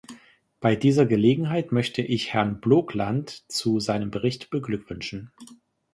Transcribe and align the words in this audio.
Bei 0.59 0.75
dieser 0.75 1.05
Gelegenheit 1.05 1.71
möchte 1.71 2.01
ich 2.01 2.33
Herrn 2.33 2.59
Blokland 2.59 3.43
zu 3.51 3.79
seinem 3.79 4.09
Bericht 4.09 4.49
beglückwünschen. 4.49 5.31